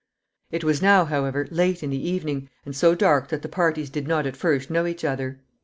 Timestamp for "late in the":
1.51-2.09